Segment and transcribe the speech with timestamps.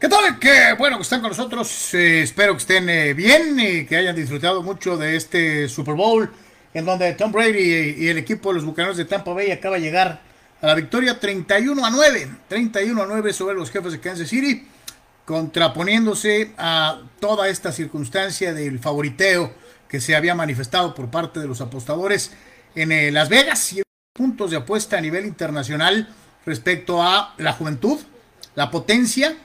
[0.00, 0.38] ¿Qué tal?
[0.38, 1.92] Qué bueno que están con nosotros.
[1.92, 6.30] Eh, espero que estén eh, bien y que hayan disfrutado mucho de este Super Bowl
[6.72, 9.82] en donde Tom Brady y, el equipo de los Bucaneros de Tampa Bay acaba de
[9.82, 10.20] llegar
[10.62, 12.30] a la victoria 31 a 9.
[12.46, 14.68] 31 a 9 sobre los jefes de Kansas City,
[15.24, 19.52] contraponiéndose a toda esta circunstancia del favoriteo
[19.88, 22.30] que se había manifestado por parte de los apostadores
[22.76, 26.08] en eh, Las Vegas y puntos de apuesta a nivel internacional
[26.46, 27.98] respecto a la juventud,
[28.54, 29.36] la potencia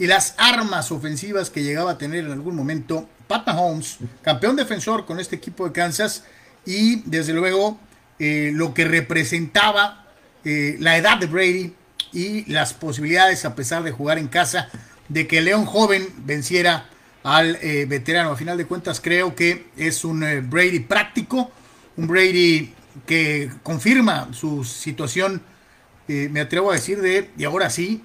[0.00, 5.04] y las armas ofensivas que llegaba a tener en algún momento Pat Mahomes, campeón defensor
[5.04, 6.24] con este equipo de Kansas
[6.64, 7.78] y desde luego
[8.18, 10.06] eh, lo que representaba
[10.42, 11.74] eh, la edad de Brady
[12.14, 14.70] y las posibilidades a pesar de jugar en casa
[15.10, 16.88] de que León joven venciera
[17.22, 18.30] al eh, veterano.
[18.30, 21.52] A final de cuentas creo que es un Brady práctico,
[21.98, 22.72] un Brady
[23.06, 25.42] que confirma su situación,
[26.08, 28.02] me atrevo a decir de, y ahora sí,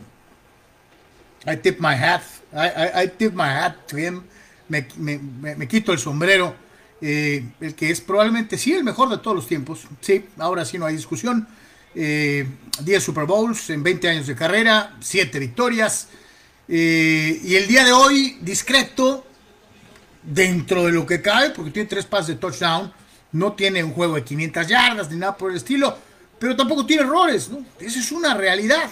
[1.45, 2.23] I tip my hat.
[2.54, 4.23] I, tip my hat to him.
[4.67, 6.56] Me, quito el sombrero.
[7.02, 9.88] Eh, el que es probablemente sí el mejor de todos los tiempos.
[10.02, 11.47] Sí, ahora sí no hay discusión.
[11.94, 16.08] 10 eh, Super Bowls en 20 años de carrera, 7 victorias.
[16.67, 19.25] Eh, y el día de hoy, discreto,
[20.23, 22.92] dentro de lo que cae, porque tiene tres pases de touchdown.
[23.33, 25.95] No tiene un juego de 500 yardas ni nada por el estilo,
[26.39, 27.50] pero tampoco tiene errores.
[27.50, 27.64] ¿no?
[27.80, 28.89] Esa es una realidad.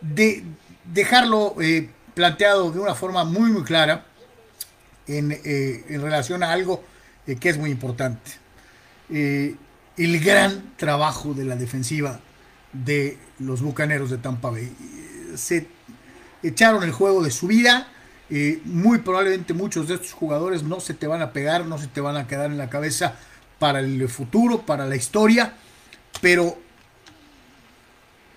[0.00, 0.44] de,
[0.92, 4.06] dejarlo eh, planteado de una forma muy, muy clara
[5.06, 6.84] en, eh, relación a algo
[7.26, 8.32] eh, que es muy importante.
[9.10, 12.20] el gran trabajo de la defensiva
[12.72, 14.72] de los Bucaneros de Tampa Bay.
[15.34, 15.66] Se
[16.42, 17.88] echaron el juego de su vida.
[18.64, 22.00] muy probablemente muchos de estos jugadores no se te van a pegar, no se te
[22.00, 23.14] van a quedar en la cabeza
[23.58, 25.54] para el futuro, para la historia,
[26.20, 26.58] pero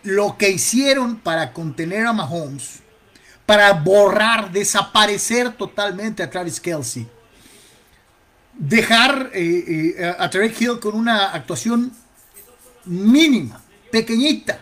[0.03, 2.79] lo que hicieron para contener a Mahomes,
[3.45, 7.07] para borrar, desaparecer totalmente a Travis Kelsey,
[8.57, 11.91] dejar eh, eh, a Tarek Hill con una actuación
[12.85, 14.59] mínima, pequeñita,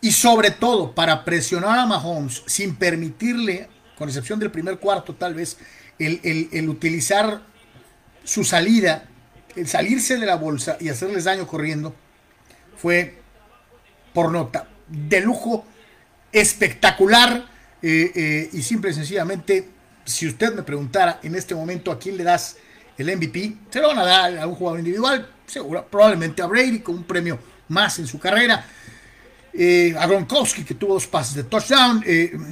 [0.00, 3.68] y sobre todo para presionar a Mahomes sin permitirle,
[3.98, 5.56] con excepción del primer cuarto tal vez,
[5.98, 7.42] el utilizar
[8.22, 9.08] su salida,
[9.54, 11.94] el salirse de la bolsa y hacerles daño corriendo,
[12.76, 13.25] fue
[14.16, 14.66] por nota.
[14.88, 15.66] De lujo,
[16.32, 17.44] espectacular
[17.82, 19.68] eh, eh, y simple y sencillamente,
[20.06, 22.56] si usted me preguntara en este momento a quién le das
[22.96, 26.78] el MVP, se lo van a dar a un jugador individual, seguro, probablemente a Brady
[26.80, 27.38] con un premio
[27.68, 28.64] más en su carrera.
[29.52, 32.02] Eh, a Gronkowski que tuvo dos pases de touchdown,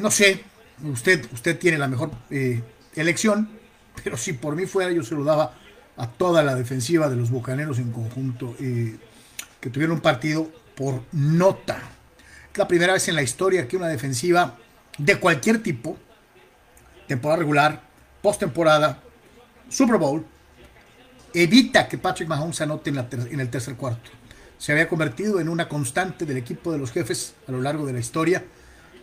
[0.02, 0.44] no sé,
[0.82, 2.10] usted, usted tiene la mejor
[2.94, 3.48] elección,
[4.02, 5.54] pero si por mí fuera yo se lo daba
[5.96, 11.78] a toda la defensiva de los Bucaneros en conjunto, que tuvieron un partido por nota.
[12.52, 14.56] Es la primera vez en la historia que una defensiva
[14.98, 15.96] de cualquier tipo,
[17.06, 17.82] temporada regular,
[18.22, 19.00] postemporada,
[19.68, 20.24] Super Bowl,
[21.32, 24.10] evita que Patrick Mahomes anote en, el tercer cuarto.
[24.56, 27.92] Se había convertido en una constante del equipo de los jefes a lo largo de
[27.92, 28.44] la historia,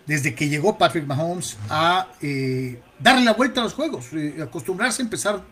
[0.06, 5.02] desde que llegó Patrick Mahomes a eh, darle la vuelta a los juegos, eh, acostumbrarse
[5.02, 5.44] a empezar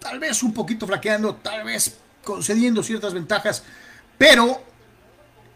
[0.00, 3.62] tal vez un poquito flaqueando, tal vez concediendo ciertas ventajas,
[4.18, 4.62] pero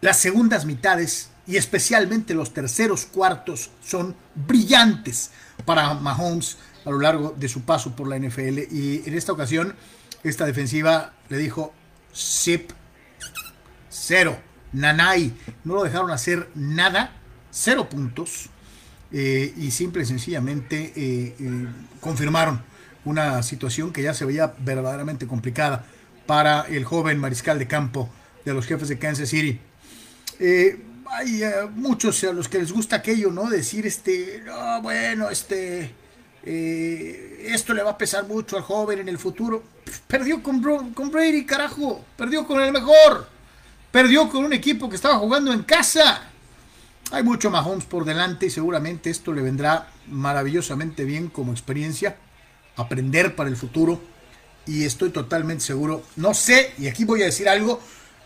[0.05, 5.31] las segundas mitades y especialmente los terceros cuartos son brillantes
[5.65, 8.71] para Mahomes a lo largo de su paso por la NFL.
[8.71, 9.75] Y en esta ocasión,
[10.23, 11.73] esta defensiva le dijo,
[12.15, 12.69] zip,
[13.89, 14.37] cero,
[14.73, 15.35] nanay.
[15.63, 17.13] No lo dejaron hacer nada,
[17.49, 18.51] cero puntos.
[19.11, 21.67] Eh, y simple y sencillamente eh, eh,
[21.99, 22.61] confirmaron
[23.05, 25.83] una situación que ya se veía verdaderamente complicada
[26.27, 28.07] para el joven mariscal de campo
[28.45, 29.59] de los jefes de Kansas City
[30.39, 33.49] eh, hay eh, muchos a los que les gusta aquello, ¿no?
[33.49, 35.93] Decir, este, no, bueno, este,
[36.43, 39.63] eh, esto le va a pesar mucho al joven en el futuro.
[40.07, 40.61] Perdió con,
[40.93, 42.03] con Brady, carajo.
[42.17, 43.27] Perdió con el mejor.
[43.91, 46.29] Perdió con un equipo que estaba jugando en casa.
[47.11, 52.17] Hay mucho Mahomes por delante y seguramente esto le vendrá maravillosamente bien como experiencia.
[52.75, 54.01] Aprender para el futuro.
[54.65, 56.03] Y estoy totalmente seguro.
[56.15, 57.79] No sé, y aquí voy a decir algo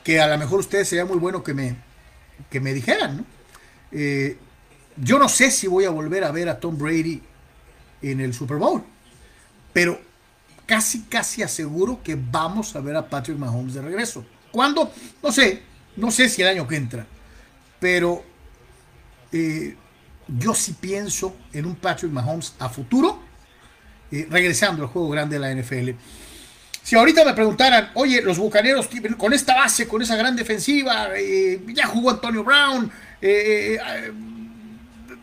[0.03, 1.75] que a lo mejor ustedes sería muy bueno que me,
[2.49, 3.25] que me dijeran, ¿no?
[3.91, 4.37] Eh,
[4.97, 7.21] yo no sé si voy a volver a ver a Tom Brady
[8.01, 8.83] en el Super Bowl,
[9.73, 9.99] pero
[10.65, 14.25] casi, casi aseguro que vamos a ver a Patrick Mahomes de regreso.
[14.51, 14.91] ¿Cuándo?
[15.23, 15.63] No sé,
[15.95, 17.05] no sé si el año que entra,
[17.79, 18.23] pero
[19.31, 19.75] eh,
[20.27, 23.19] yo sí pienso en un Patrick Mahomes a futuro,
[24.11, 25.91] eh, regresando al juego grande de la NFL.
[26.89, 31.61] Si ahorita me preguntaran, oye, los bucaneros con esta base, con esa gran defensiva, eh,
[31.67, 32.91] ya jugó Antonio Brown,
[33.21, 33.77] eh,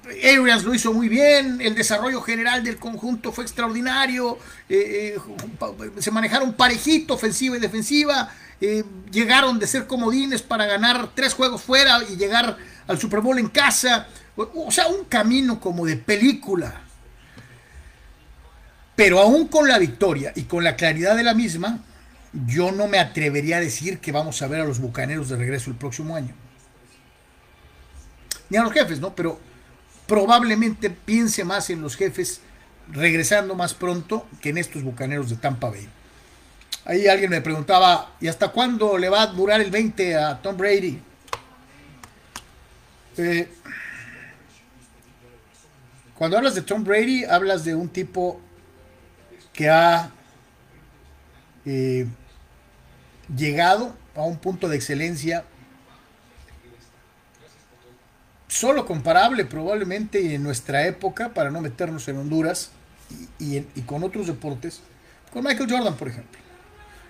[0.06, 6.00] eh, Arians lo hizo muy bien, el desarrollo general del conjunto fue extraordinario, eh, eh,
[6.00, 11.62] se manejaron parejito, ofensiva y defensiva, eh, llegaron de ser comodines para ganar tres juegos
[11.62, 16.85] fuera y llegar al Super Bowl en casa, o sea, un camino como de película.
[18.96, 21.80] Pero aún con la victoria y con la claridad de la misma,
[22.46, 25.70] yo no me atrevería a decir que vamos a ver a los Bucaneros de regreso
[25.70, 26.34] el próximo año.
[28.48, 29.14] Ni a los jefes, ¿no?
[29.14, 29.38] Pero
[30.06, 32.40] probablemente piense más en los jefes
[32.88, 35.88] regresando más pronto que en estos Bucaneros de Tampa Bay.
[36.84, 40.56] Ahí alguien me preguntaba, ¿y hasta cuándo le va a durar el 20 a Tom
[40.56, 41.02] Brady?
[43.16, 43.48] Eh,
[46.14, 48.40] cuando hablas de Tom Brady, hablas de un tipo
[49.56, 50.10] que ha
[51.64, 52.06] eh,
[53.34, 55.44] llegado a un punto de excelencia
[58.46, 62.70] solo comparable probablemente en nuestra época, para no meternos en Honduras
[63.38, 64.80] y, con otros deportes,
[65.32, 66.38] con Michael Jordan, por ejemplo.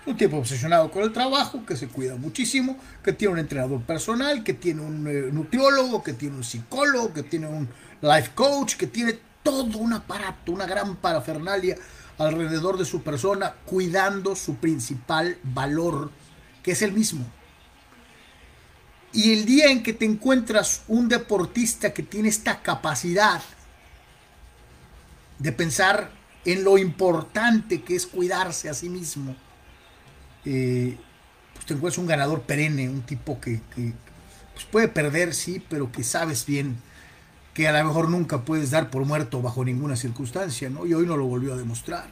[0.06, 4.44] Un tipo obsesionado con el trabajo, que se cuida muchísimo, que tiene un entrenador personal,
[4.44, 7.68] que tiene un eh, nutriólogo, que tiene un psicólogo, que tiene un
[8.00, 11.76] life coach, que tiene todo un aparato, una gran parafernalia
[12.18, 16.10] alrededor de su persona, cuidando su principal valor,
[16.62, 17.26] que es el mismo.
[19.12, 23.42] Y el día en que te encuentras un deportista que tiene esta capacidad
[25.38, 26.10] de pensar
[26.44, 29.34] en lo importante que es cuidarse a sí mismo,
[30.44, 30.96] eh,
[31.54, 33.60] pues te encuentras un ganador perenne, un tipo que,
[34.54, 36.76] pues puede perder, sí, pero que sabes bien
[37.56, 40.84] que a lo mejor nunca puedes dar por muerto bajo ninguna circunstancia, ¿no?
[40.84, 42.04] Y hoy no lo volvió a demostrar.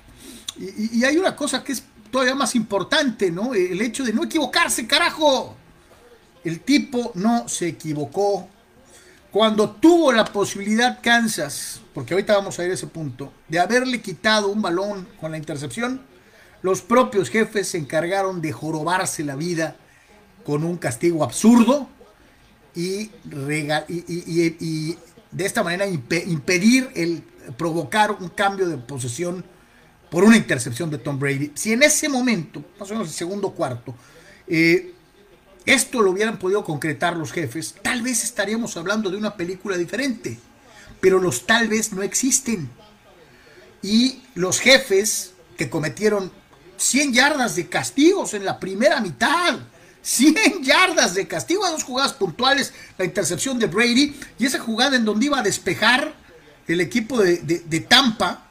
[0.57, 3.53] Y, hay una cosa que es todavía más importante, ¿no?
[3.53, 5.55] El hecho de no equivocarse, carajo.
[6.45, 8.49] El tipo no se equivocó.
[9.31, 14.01] Cuando tuvo la posibilidad Kansas, porque ahorita vamos a ir a ese punto, de haberle
[14.01, 16.01] quitado un balón con la intercepción,
[16.63, 19.77] los propios jefes se encargaron de jorobarse la vida
[20.43, 21.87] con un castigo absurdo
[22.75, 23.11] y,
[23.91, 24.97] y
[25.35, 27.23] de esta manera impedir el
[27.59, 29.45] provocar un cambio de posesión
[30.11, 31.53] por una intercepción de Tom Brady.
[31.55, 33.95] Si en ese momento, más o menos el segundo cuarto,
[34.47, 34.95] eh,
[35.67, 40.39] esto lo hubieran podido concretar los jefes, tal vez estaríamos hablando de una película diferente.
[41.01, 42.71] Pero los tal vez no existen.
[43.83, 46.31] Y los jefes que cometieron
[46.77, 49.59] 100 yardas de castigos en la primera mitad,
[50.05, 54.97] 100 yardas de castigo a dos jugadas puntuales, la intercepción de Brady y esa jugada
[54.97, 56.15] en donde iba a despejar
[56.69, 58.51] el equipo de, Tampa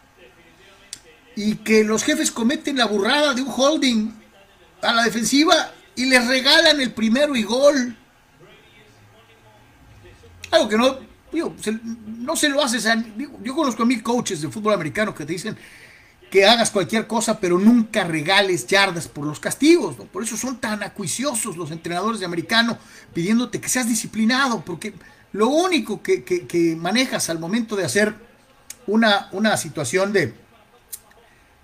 [1.35, 4.11] y que los jefes cometen la burrada de un holding
[4.81, 7.97] a la defensiva y les regalan el primero y gol.
[10.49, 10.97] Algo que no,
[12.07, 12.87] no se lo haces.
[13.43, 15.55] yo conozco a mil coaches de fútbol americano que te dicen,
[16.33, 19.97] que hagas cualquier cosa, pero nunca regales yardas por los castigos.
[20.11, 22.79] Por eso son tan acuiciosos los entrenadores de americano
[23.13, 24.95] pidiéndote que seas disciplinado, porque
[25.31, 28.15] lo único que, manejas al momento de hacer
[28.87, 30.33] una, una situación de,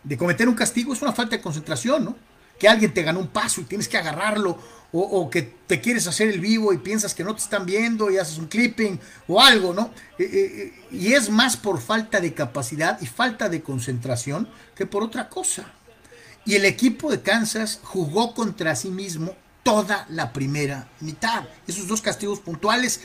[0.03, 2.15] de cometer un castigo es una falta de concentración, ¿no?
[2.59, 4.59] Que alguien te ganó un paso y tienes que agarrarlo
[4.91, 8.17] o, que te quieres hacer el vivo y piensas que no te están viendo y
[8.17, 9.91] haces un clipping o algo, ¿no?
[10.17, 14.87] Eh, eh, eh, y es más por falta de capacidad y falta de concentración que
[14.87, 15.71] por otra cosa.
[16.43, 21.43] Y el equipo de Kansas jugó contra sí mismo toda la primera mitad.
[21.67, 23.01] Esos dos castigos puntuales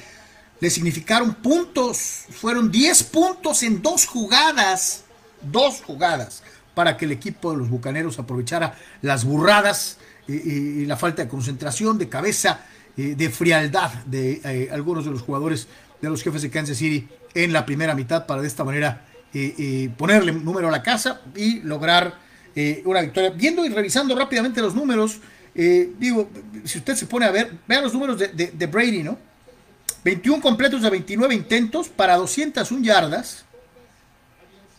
[0.61, 2.25] le significaron puntos.
[2.31, 5.03] Fueron 10 puntos en dos jugadas.
[5.43, 6.43] Dos jugadas
[6.75, 11.99] para que el equipo de los Bucaneros aprovechara las burradas y, la falta de concentración,
[11.99, 12.61] de cabeza,
[12.97, 15.67] eh, de frialdad de eh, algunos de los jugadores
[16.01, 19.91] de los jefes de Kansas City en la primera mitad para de esta manera eh,
[19.97, 22.23] ponerle número a la casa y lograr
[22.85, 23.31] una victoria.
[23.31, 25.19] Viendo y revisando rápidamente los números,
[25.53, 26.31] digo,
[26.63, 29.19] si usted se pone a ver, vean los números de, Brady, ¿no?
[30.05, 33.45] 21 completos de 29 intentos para 201 yardas,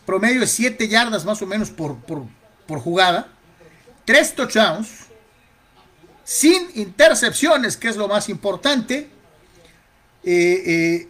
[0.06, 2.22] promedio de 7 yardas más o menos por, por,
[2.66, 3.28] por jugada,
[4.04, 4.88] 3 touchdowns,
[6.24, 9.10] sin intercepciones, que es lo más importante.
[10.22, 11.08] Eh, eh,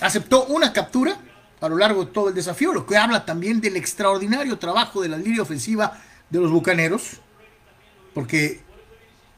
[0.00, 1.18] aceptó una captura
[1.60, 5.08] a lo largo de todo el desafío, lo que habla también del extraordinario trabajo de
[5.08, 6.00] la línea ofensiva
[6.30, 7.20] de los Bucaneros,
[8.14, 8.62] porque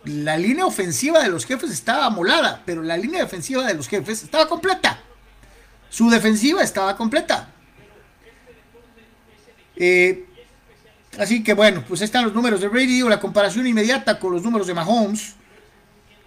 [0.04, 4.22] la línea ofensiva de los jefes estaba molada, pero la línea defensiva de los jefes
[4.22, 5.00] estaba completa.
[5.90, 7.52] Su defensiva estaba completa.
[9.78, 10.28] Eh,
[11.16, 14.66] Así que bueno, pues están los números de Brady, la comparación inmediata con los números
[14.66, 15.34] de Mahomes.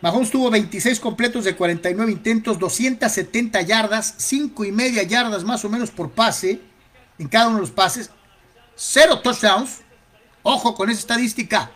[0.02, 5.70] Mahomes tuvo 26 completos de 49 intentos, 270 yardas, 5 y media yardas más o
[5.70, 6.60] menos por pase
[7.20, 8.10] en cada uno de los pases,
[8.76, 9.82] cero touchdowns.
[10.44, 11.72] Ojo con esa estadística.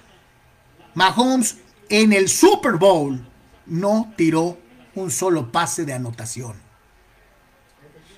[0.95, 3.23] Mahomes en el Super Bowl
[3.67, 4.57] no tiró
[4.95, 6.55] un solo pase de anotación.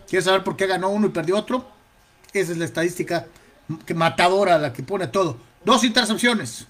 [0.07, 1.69] ¿Quieres saber por qué ganó uno y perdió otro?
[2.31, 3.27] Esa es la estadística
[3.85, 5.37] que matadora, la que pone todo.
[5.63, 6.67] Dos intercepciones.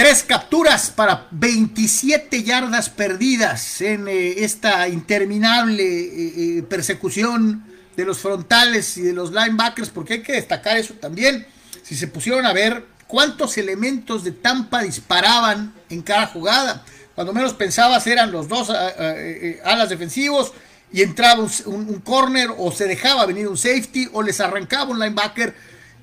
[0.00, 7.62] Tres capturas para 27 yardas perdidas en eh, esta interminable eh, eh, persecución
[7.94, 11.46] de los frontales y de los linebackers, porque hay que destacar eso también.
[11.82, 16.82] Si se pusieron a ver cuántos elementos de Tampa disparaban en cada jugada,
[17.14, 20.54] cuando menos pensabas eran los dos alas defensivos
[20.92, 25.54] y entraba un, corner o se dejaba venir un safety o les arrancaba un linebacker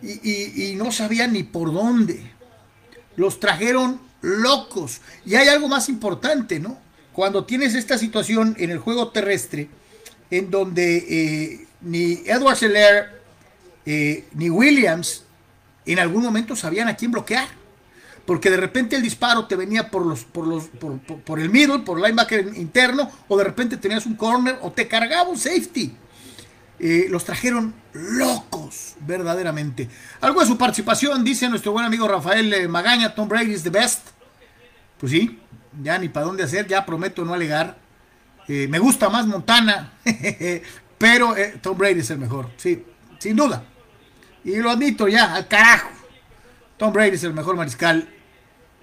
[0.01, 2.38] y no sabían ni por dónde
[3.17, 5.01] los trajeron locos.
[5.25, 6.77] Y hay algo más importante, ¿no?
[7.12, 9.70] Cuando tienes esta situación en el juego terrestre,
[10.29, 13.22] en donde eh, ni Edward Seller
[13.86, 15.24] eh, ni Williams
[15.86, 17.48] en algún momento sabían a quién bloquear.
[18.27, 21.98] Porque de repente el disparo te venía por los, por los, por, el middle, por
[21.98, 25.96] el linebacker interno, o de repente tenías un corner, o te cargaba un safety.
[26.77, 29.88] Eh, los trajeron locos, verdaderamente.
[30.19, 33.69] Algo de su participación, dice nuestro buen amigo Rafael eh, Magaña, Tom Brady is the
[33.69, 34.10] best.
[35.00, 35.39] Pues sí,
[35.81, 37.77] ya ni para dónde hacer, ya prometo no alegar.
[38.50, 39.93] Eh, me gusta más Montana,
[40.98, 42.84] pero Tom Brady es el mejor, sí,
[43.19, 43.63] sin duda.
[44.43, 45.91] Y lo admito ya, al carajo.
[46.75, 48.15] Tom Brady es el mejor mariscal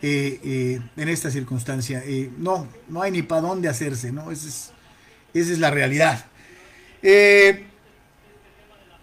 [0.03, 2.03] en esta circunstancia.
[2.37, 4.31] no, no hay ni para dónde hacerse, ¿no?
[4.31, 4.73] Esa es,
[5.33, 6.27] esa es la realidad.
[7.03, 7.67] Eh,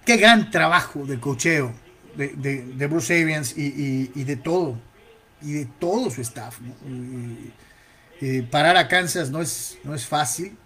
[0.05, 1.73] Qué gran trabajo de cocheo
[2.15, 4.79] de, Bruce Arians y, de todo,
[5.41, 6.57] y de todo su staff.
[8.49, 10.57] parar a Kansas no es, no es fácil.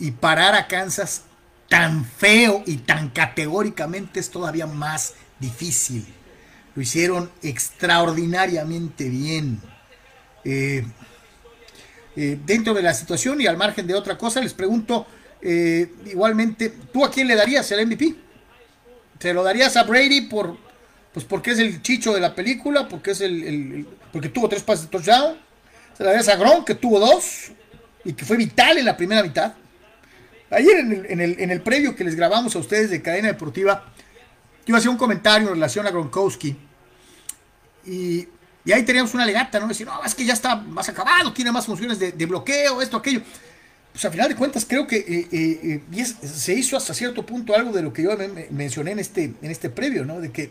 [0.00, 1.22] Y parar a Kansas
[1.68, 6.04] tan feo y tan categóricamente es todavía más difícil.
[6.74, 9.60] Lo hicieron extraordinariamente bien.
[10.44, 10.84] Eh,
[12.16, 15.06] eh, dentro de la situación y al margen de otra cosa, les pregunto
[15.40, 18.14] eh, igualmente, ¿tú a quién le darías el MVP?
[19.18, 20.56] ¿Se lo darías a Brady por,
[21.12, 24.84] pues porque es el chicho de la película, porque es el, porque tuvo tres pases
[24.84, 25.36] de touchdown?
[25.96, 27.52] ¿Se lo darías a Gronk, que tuvo dos
[28.04, 29.54] y que fue vital en la primera mitad?
[30.50, 33.92] Ayer en el, en el, previo que les grabamos a ustedes de Cadena Deportiva,
[34.66, 36.56] yo hacía un comentario en relación a Gronkowski
[37.86, 38.28] y,
[38.72, 39.68] ahí teníamos una legata, ¿no?
[39.68, 42.96] Decir, no, es que ya está más acabado, tiene más funciones de, de bloqueo, esto,
[42.96, 43.20] aquello
[43.94, 47.54] pues a final de cuentas creo que eh, eh, eh, se hizo hasta cierto punto
[47.54, 48.10] algo de lo que yo
[48.50, 50.20] mencioné en este, en este previo, ¿no?
[50.20, 50.50] De que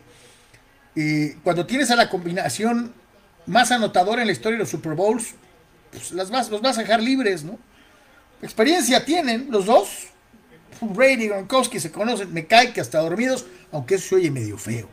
[1.43, 2.93] cuando tienes a la combinación
[3.45, 5.35] más anotadora en la historia de los Super Bowls,
[5.91, 7.59] pues las vas, los vas a dejar libres, ¿no?
[8.41, 10.07] Experiencia tienen los dos.
[10.83, 14.89] Brady Gronkowski se conocen, me cae que hasta dormidos, aunque eso se oye medio feo.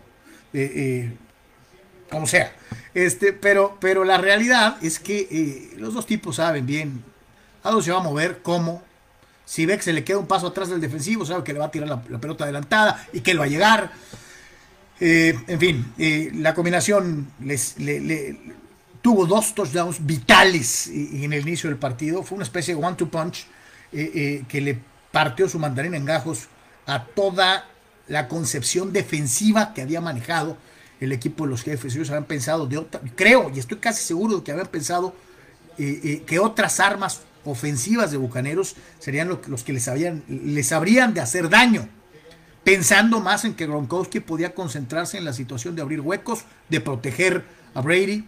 [2.10, 2.52] como sea.
[2.92, 7.04] Este, pero, pero la realidad es que los dos tipos saben bien
[7.62, 8.40] ¿A dónde se va a mover?
[8.42, 8.82] ¿Cómo?
[9.44, 11.66] Si ve que se le queda un paso atrás del defensivo, sabe que le va
[11.66, 13.92] a tirar la, pelota adelantada y que él va a llegar.
[15.00, 18.38] Eh, en fin, eh, la combinación les, le,
[19.02, 22.22] tuvo dos touchdowns vitales en el inicio del partido.
[22.22, 23.46] Fue una especie de one-two punch
[23.92, 24.78] eh, que le
[25.12, 26.48] partió su mandarina en gajos
[26.86, 27.66] a toda
[28.08, 30.56] la concepción defensiva que había manejado
[31.00, 31.94] el equipo de los jefes.
[31.94, 35.14] Ellos habían pensado de otra, creo y estoy casi seguro de que habían pensado
[35.76, 41.48] que otras armas ofensivas de Bucaneros serían los que les, habían, les habrían de hacer
[41.48, 41.88] daño,
[42.64, 47.44] pensando más en que Gronkowski podía concentrarse en la situación de abrir huecos, de proteger
[47.74, 48.26] a Brady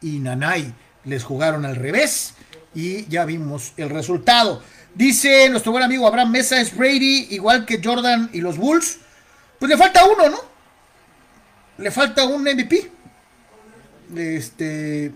[0.00, 0.74] y Nanay.
[1.04, 2.34] Les jugaron al revés
[2.74, 4.62] y ya vimos el resultado.
[4.94, 8.98] Dice nuestro buen amigo Abraham Mesa, es Brady igual que Jordan y los Bulls.
[9.58, 10.38] Pues le falta uno, ¿no?
[11.78, 12.90] Le falta un MVP.
[14.16, 15.12] Este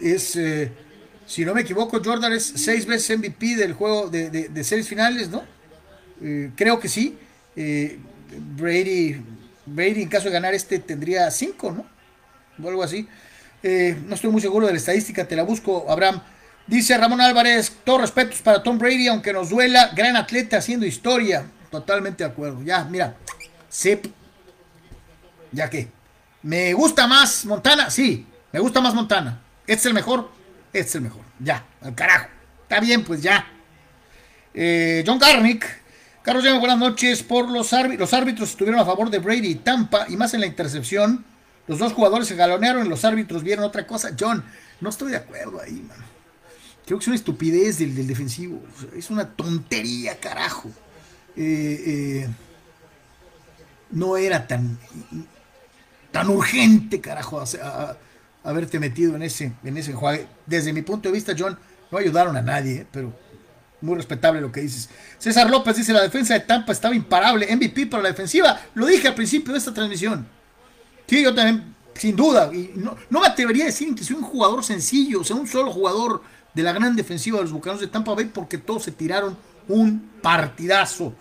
[0.00, 0.36] es...
[0.36, 0.72] Eh,
[1.30, 5.44] si no me equivoco, Jordan es seis veces MVP del juego de, seis finales, ¿no?
[6.20, 7.16] Eh, creo que sí.
[7.54, 8.00] Eh,
[8.56, 9.22] Brady,
[9.64, 11.86] Brady, en caso de ganar este, tendría cinco, ¿no?
[12.60, 13.06] O algo así.
[13.62, 16.20] Eh, no estoy muy seguro de la estadística, te la busco, Abraham.
[16.66, 21.44] Dice Ramón Álvarez, todos respetos para Tom Brady, aunque nos duela, gran atleta haciendo historia.
[21.70, 22.62] Totalmente de acuerdo.
[22.62, 23.16] Ya, mira,
[23.68, 24.00] sí.
[25.52, 25.88] Ya que.
[26.42, 27.90] ¿Me gusta más Montana?
[27.90, 29.40] Sí, me gusta más Montana.
[29.66, 30.40] Este es el mejor
[30.72, 31.22] este es el mejor.
[31.38, 32.28] Ya, al carajo.
[32.62, 33.46] Está bien, pues ya.
[34.54, 35.66] Eh, John Garnick.
[36.22, 37.22] Carlos buenas noches.
[37.22, 40.46] Por los los árbitros estuvieron a favor de Brady y Tampa, y más en la
[40.46, 41.24] intercepción.
[41.66, 44.10] Los dos jugadores se galonearon y los árbitros vieron otra cosa.
[44.18, 44.44] John,
[44.80, 46.04] no estoy de acuerdo ahí, mano.
[46.90, 48.60] Creo que es una estupidez del, defensivo.
[48.96, 50.68] Es una tontería, carajo.
[51.36, 52.28] Eh, eh,
[53.92, 54.76] no era tan,
[56.10, 57.44] tan urgente, carajo,
[58.42, 60.26] haberte metido en ese, en ese juego.
[60.46, 61.56] Desde mi punto de vista, John,
[61.92, 63.16] no ayudaron a nadie, pero
[63.80, 64.88] muy respetable lo que dices.
[65.16, 68.60] César López dice, la defensa de Tampa estaba imparable, MVP para la defensiva.
[68.74, 70.26] Lo dije al principio de esta transmisión.
[71.06, 72.52] Sí, yo también, sin duda.
[72.52, 75.46] Y no, no me atrevería a decir que soy un jugador sencillo, o sea, un
[75.46, 78.92] solo jugador de la gran defensiva de los Bucanos de Tampa Bay, porque todos se
[78.92, 79.36] tiraron
[79.68, 81.14] un partidazo.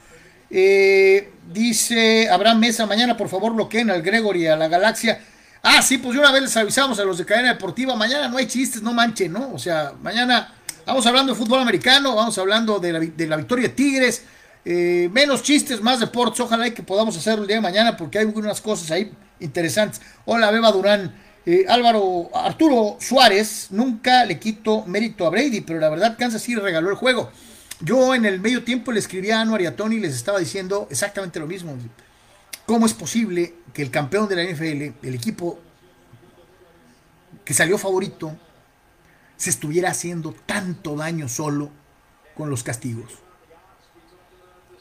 [0.50, 5.22] Eh, dice Abraham Mesa, mañana por favor bloqueen al Gregory, a la Galaxia.
[5.62, 8.38] Ah, sí, pues yo una vez les avisamos a los de cadena deportiva, mañana no
[8.38, 9.52] hay chistes, no manchen, ¿no?
[9.54, 10.54] O sea, mañana
[10.86, 12.94] vamos hablando de fútbol americano, vamos hablando de
[13.28, 14.24] la, victoria de Tigres,
[14.64, 18.26] eh, menos chistes, más deportes, ojalá que podamos hacerlo el día de mañana porque hay
[18.26, 20.02] algunas cosas ahí interesantes.
[20.26, 21.14] Hola, Beba Durán.
[21.52, 26.60] Eh, Álvaro Arturo Suárez, nunca le quito mérito a Brady, pero la verdad Kansas City
[26.60, 27.32] regaló el juego.
[27.80, 30.88] Yo en el medio tiempo le escribí a Anuar y Tony y les estaba diciendo
[30.92, 31.76] exactamente lo mismo.
[32.68, 35.58] ¿Cómo es posible que el campeón de la NFL, el equipo
[37.44, 38.38] que salió favorito,
[39.36, 41.72] se estuviera haciendo tanto daño solo
[42.36, 43.12] con los castigos?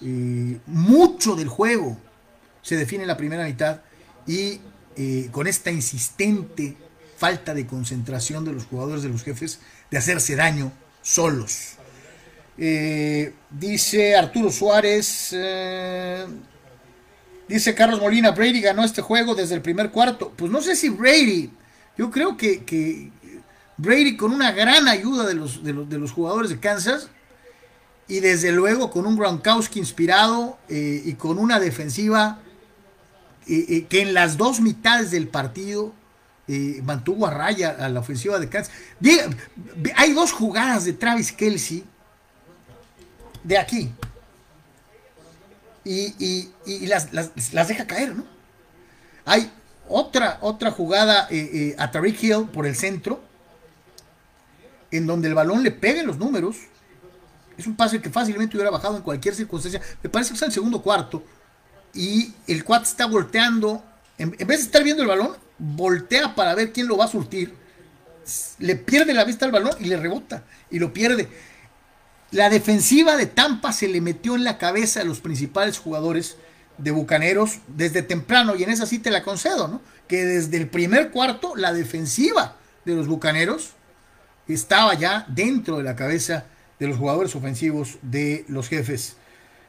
[0.02, 1.96] Eh, mucho del juego
[2.60, 3.80] se define en la primera mitad
[4.26, 4.60] y
[5.00, 6.76] eh, con esta insistente
[7.16, 9.60] falta de concentración de los jugadores de los jefes
[9.92, 11.74] de hacerse daño solos.
[12.58, 15.28] Eh, dice Arturo Suárez.
[15.30, 16.26] Eh,
[17.46, 20.32] dice Carlos Molina, Brady ganó este juego desde el primer cuarto.
[20.34, 21.52] Pues no sé si Brady.
[21.96, 23.12] Yo creo que,
[23.76, 27.08] Brady con una gran ayuda de los, de los, jugadores de Kansas.
[28.08, 32.40] Y desde luego con un Gronkowski inspirado y con una defensiva
[33.48, 35.94] que en las dos mitades del partido
[36.82, 38.72] mantuvo a raya a la ofensiva de Kansas.
[39.96, 41.84] Hay dos jugadas de Travis Kelsey
[43.48, 43.92] de aquí.
[45.84, 47.10] Y, las,
[47.68, 48.24] deja caer, ¿no?
[49.24, 49.50] Hay
[49.88, 53.22] otra, otra jugada eh, eh, a Tariq Hill por el centro,
[54.90, 56.56] en donde el balón le pega en los números.
[57.56, 59.80] Es un pase que fácilmente hubiera bajado en cualquier circunstancia.
[60.02, 61.22] Me parece que está en el segundo cuarto.
[61.94, 63.84] Y el cuat está volteando.
[64.18, 67.08] En, en, vez de estar viendo el balón, voltea para ver quién lo va a
[67.08, 67.54] surtir.
[68.58, 70.44] Le pierde la vista al balón y le rebota.
[70.70, 71.28] Y lo pierde.
[72.30, 76.36] La defensiva de Tampa se le metió en la cabeza a los principales jugadores
[76.78, 79.82] de Bucaneros desde temprano, y en esa sí te la concedo, ¿no?
[80.06, 83.72] Que desde el primer cuarto la defensiva de los Bucaneros
[84.46, 86.46] estaba ya dentro de la cabeza
[86.78, 89.16] de los jugadores ofensivos de los jefes.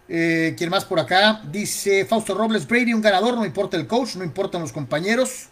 [0.09, 1.41] Eh, ¿Quién más por acá?
[1.51, 5.47] Dice Fausto Robles, Brady un ganador, no importa el coach, no importan los compañeros.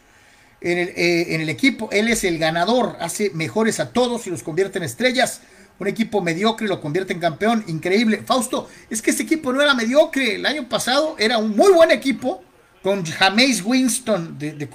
[0.60, 4.32] En el, eh, en el equipo, él es el ganador, hace mejores a todos y
[4.32, 5.42] los convierte en estrellas
[5.80, 8.24] un equipo mediocre lo convierte en campeón, increíble.
[8.26, 11.92] Fausto, es que este equipo no era mediocre, el año pasado era un muy buen
[11.92, 12.44] equipo
[12.82, 14.68] con James Winston de, de.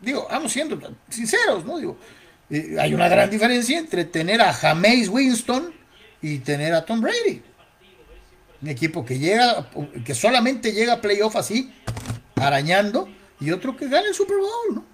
[0.00, 1.78] Digo, vamos siendo sinceros, ¿no?
[1.78, 1.96] Digo,
[2.50, 5.72] eh, hay una gran diferencia entre tener a James Winston
[6.20, 7.42] y tener a Tom Brady.
[8.62, 9.68] Un equipo que llega,
[10.04, 11.72] que solamente llega a playoff así,
[12.36, 13.08] arañando,
[13.40, 14.86] y otro que gana el Super Bowl, ¿no?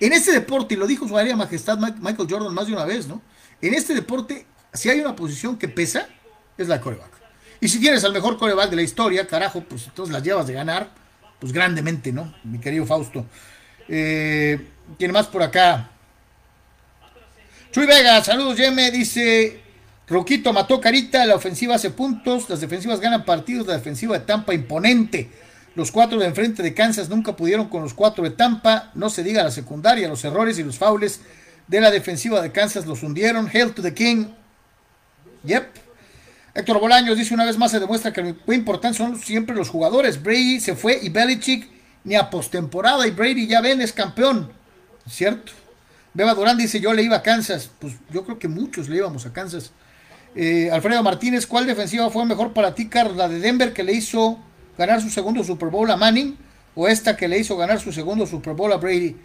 [0.00, 3.06] En este deporte, y lo dijo su área majestad Michael Jordan más de una vez,
[3.06, 3.22] ¿no?
[3.62, 6.08] En este deporte, si hay una posición que pesa,
[6.58, 7.12] es la coreback.
[7.60, 10.52] Y si tienes al mejor coreback de la historia, carajo, pues entonces las llevas de
[10.52, 10.90] ganar,
[11.38, 12.34] pues grandemente, ¿no?
[12.44, 13.24] Mi querido Fausto.
[13.88, 15.90] Eh, ¿Quién más por acá?
[17.72, 19.63] Chuy Vega, saludos, Yeme, dice.
[20.06, 24.52] Roquito mató carita, la ofensiva hace puntos, las defensivas ganan partidos, la defensiva de Tampa
[24.52, 25.30] imponente.
[25.74, 28.92] Los cuatro de enfrente de Kansas nunca pudieron con los cuatro de Tampa.
[28.94, 31.20] No se diga la secundaria, los errores y los faules
[31.66, 33.48] de la defensiva de Kansas los hundieron.
[33.52, 34.26] Hail to the King.
[35.44, 35.66] Yep.
[36.54, 40.22] Héctor Bolaños dice una vez más se demuestra que lo importante son siempre los jugadores.
[40.22, 41.68] Brady se fue y Belichick
[42.04, 44.52] ni a postemporada y Brady ya ven es campeón.
[45.08, 45.52] ¿Cierto?
[46.12, 47.68] Beba Durán dice yo le iba a Kansas.
[47.80, 49.72] Pues yo creo que muchos le íbamos a Kansas.
[50.36, 53.16] Eh, Alfredo Martínez, ¿cuál defensiva fue mejor para ti, Carlos?
[53.16, 54.38] La de Denver que le hizo
[54.76, 56.36] ganar su segundo Super Bowl a Manning
[56.74, 59.16] o esta que le hizo ganar su segundo Super Bowl a Brady.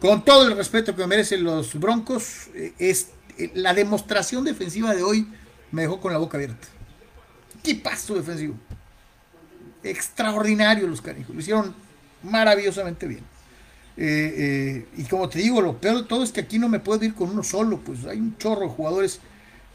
[0.00, 5.02] Con todo el respeto que merecen los Broncos, eh, es, eh, la demostración defensiva de
[5.02, 5.28] hoy
[5.72, 6.68] me dejó con la boca abierta.
[7.62, 8.54] ¿Qué pasó defensivo?
[9.82, 11.34] Extraordinario los canijos.
[11.34, 11.74] Lo hicieron
[12.22, 13.24] maravillosamente bien.
[13.98, 17.14] Y como te digo, lo peor de todo es que aquí no me puedo ir
[17.14, 17.78] con uno solo.
[17.78, 19.20] Pues hay un chorro de jugadores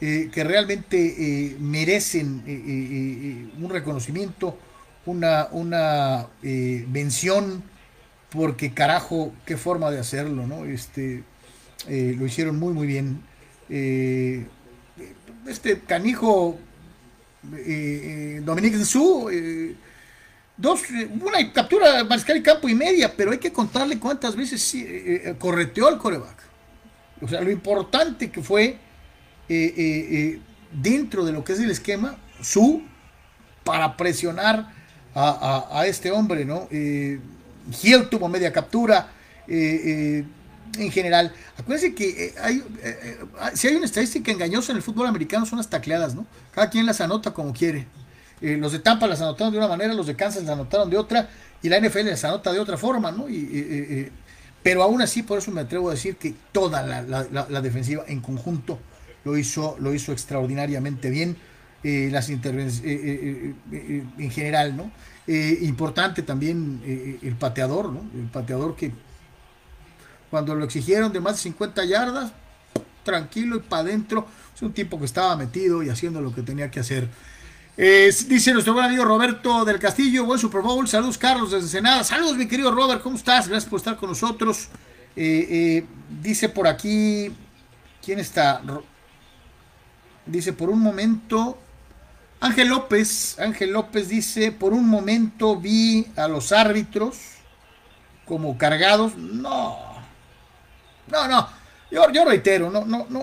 [0.02, 2.42] que realmente merecen
[3.60, 4.58] un reconocimiento
[5.06, 7.62] una, eh, mención
[8.30, 10.64] porque carajo, qué forma de hacerlo, ¿no?
[10.64, 11.22] Este,
[11.88, 13.20] eh, lo hicieron muy, muy bien.
[13.68, 14.46] Eh,
[15.46, 16.58] este canijo
[17.56, 19.28] eh, Dominique Su,
[20.56, 20.82] dos,
[21.20, 24.76] una captura mariscal y campo y media, pero hay que contarle cuántas veces
[25.38, 26.42] correteó al coreback.
[27.20, 28.78] O sea, lo importante que fue
[29.48, 32.82] dentro de lo que es el esquema, Su,
[33.64, 34.72] para presionar
[35.14, 36.68] a, este hombre, ¿no?
[37.82, 39.08] Hill tuvo media captura.
[39.48, 40.24] Eh, eh,
[40.78, 42.64] en general, acuérdense que eh, hay,
[43.54, 46.24] si hay una estadística engañosa en el fútbol americano son las tacleadas, ¿no?
[46.50, 47.86] Cada quien las anota como quiere.
[48.40, 51.28] los de Tampa las anotaron de una manera, los de Kansas las anotaron de otra,
[51.62, 53.26] y la NFL las anota de otra forma, ¿no?
[54.62, 58.78] pero aún así, por eso me atrevo a decir que toda la, defensiva en conjunto
[59.24, 61.36] lo hizo, lo hizo extraordinariamente bien.
[61.84, 64.90] las intervenciones en general, ¿no?
[65.26, 68.00] Eh, importante también eh, el pateador, ¿no?
[68.12, 68.90] El pateador que
[70.30, 72.32] cuando lo exigieron de más de 50 yardas,
[73.04, 76.70] tranquilo y para adentro, es un tipo que estaba metido y haciendo lo que tenía
[76.70, 77.08] que hacer.
[77.76, 82.36] dice nuestro buen amigo Roberto del Castillo, buen Super Bowl, saludos Carlos desde Senada, saludos
[82.36, 83.46] mi querido Robert, ¿cómo estás?
[83.46, 84.68] Gracias por estar con nosotros.
[85.14, 85.84] Eh,
[86.20, 87.30] dice por aquí,
[88.04, 88.60] ¿quién está?
[90.26, 91.58] Dice, por un momento
[92.42, 97.16] Ángel López, Ángel López dice, por un momento vi a los árbitros
[98.26, 99.16] como cargados.
[99.16, 99.78] No,
[101.06, 101.48] no, no.
[101.88, 103.22] Yo, yo reitero, no, no, no,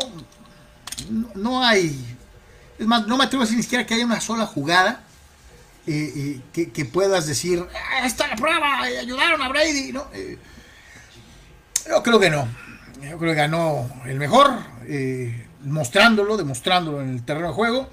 [1.35, 2.17] no hay.
[2.77, 5.03] Es más, no me atrevo a decir ni siquiera que haya una sola jugada
[5.85, 9.91] eh, eh, que, puedas decir, ah, está la prueba, ayudaron a Brady.
[9.91, 10.07] ¿no?
[10.13, 10.38] Eh,
[11.89, 12.47] yo creo que no.
[13.01, 14.49] Yo creo que ganó el mejor,
[15.63, 17.89] mostrándolo, demostrándolo en el terreno de juego.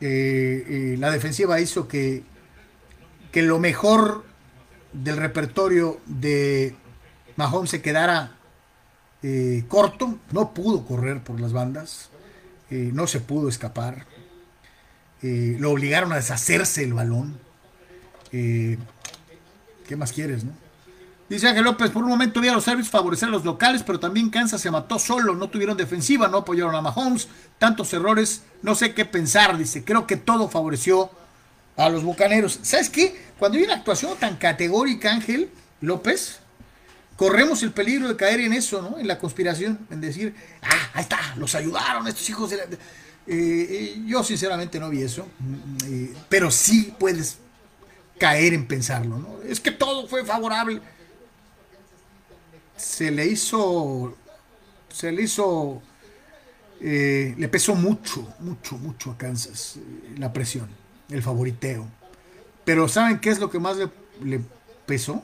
[0.00, 2.22] Eh, eh, la defensiva hizo que,
[3.32, 4.24] que lo mejor
[4.92, 6.74] del repertorio de
[7.36, 8.36] Mahomes se quedara
[9.22, 12.10] eh, corto, no pudo correr por las bandas,
[12.70, 14.04] no se pudo escapar,
[15.22, 17.38] lo obligaron a deshacerse el balón.
[18.32, 18.76] ¿Qué
[19.96, 20.63] más quieres, no?
[21.28, 23.98] Dice Ángel López, por un momento vi a los árbitros favorecer a los locales, pero
[23.98, 28.74] también Kansas se mató solo, no tuvieron defensiva, no apoyaron a Mahomes, tantos errores, no
[28.74, 31.10] sé qué pensar, dice, creo que todo favoreció
[31.76, 32.58] a los Bucaneros.
[32.62, 33.18] ¿Sabes qué?
[33.38, 35.48] Cuando hay una actuación tan categórica, Ángel
[35.80, 36.40] López,
[37.16, 38.98] corremos el peligro de caer en eso, ¿no?
[38.98, 42.64] En la conspiración, en decir, ah, ahí está, los ayudaron estos hijos de la...
[42.64, 42.76] Eh,
[43.26, 47.38] eh, yo sinceramente no vi eso, mm, eh, pero sí puedes
[48.18, 49.38] caer en pensarlo, ¿no?
[49.48, 50.82] Es que todo fue favorable
[52.76, 54.14] se le hizo,
[54.88, 55.82] se le hizo,
[56.80, 60.68] eh, le pesó mucho, mucho, mucho a Kansas eh, la presión,
[61.10, 61.86] el favoriteo.
[62.64, 63.88] Pero ¿saben qué es lo que más le,
[64.22, 64.40] le
[64.86, 65.22] pesó?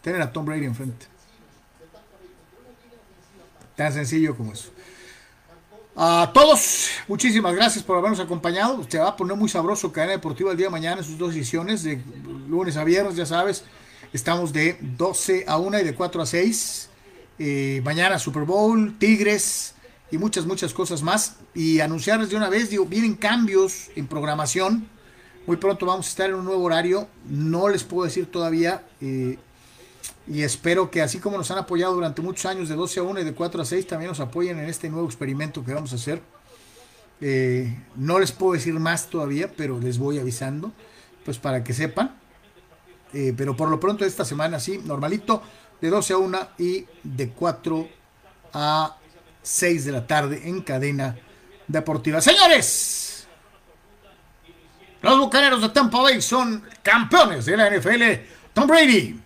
[0.00, 1.06] Tener a Tom Brady enfrente.
[3.76, 4.70] Tan sencillo como eso.
[5.94, 8.84] A todos, muchísimas gracias por habernos acompañado.
[8.88, 11.34] Se va a poner muy sabroso Cadena Deportiva el día de mañana en sus dos
[11.34, 12.00] ediciones, de
[12.48, 13.64] lunes a viernes, ya sabes.
[14.12, 16.90] Estamos de 12 a 1 y de 4 a 6.
[17.38, 19.74] Eh, mañana Super Bowl, Tigres
[20.10, 21.36] y muchas, muchas cosas más.
[21.54, 24.86] Y anunciarles de una vez, digo, vienen cambios en programación.
[25.46, 27.08] Muy pronto vamos a estar en un nuevo horario.
[27.26, 28.84] No les puedo decir todavía.
[29.00, 29.38] Eh,
[30.28, 33.20] y espero que así como nos han apoyado durante muchos años de 12 a 1
[33.20, 35.96] y de 4 a 6, también nos apoyen en este nuevo experimento que vamos a
[35.96, 36.20] hacer.
[37.22, 40.70] Eh, no les puedo decir más todavía, pero les voy avisando,
[41.24, 42.21] pues para que sepan.
[43.12, 45.42] Eh, pero por lo pronto esta semana sí, normalito,
[45.80, 47.88] de 12 a 1 y de 4
[48.54, 48.96] a
[49.42, 51.16] 6 de la tarde en cadena
[51.66, 52.20] deportiva.
[52.20, 53.26] Señores,
[55.02, 58.02] los Bucaneros de Tampa Bay son campeones de la NFL.
[58.52, 59.20] Tom Brady,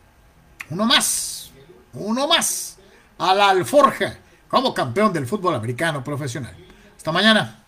[0.71, 1.51] uno más,
[1.93, 2.79] uno más
[3.19, 4.19] a la alforja
[4.49, 6.57] como campeón del fútbol americano profesional.
[6.97, 7.66] Hasta mañana.